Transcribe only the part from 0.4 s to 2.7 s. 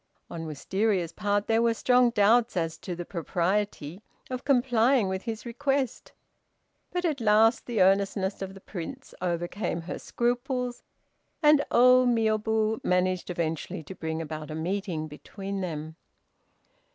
Wistaria's part there were strong doubts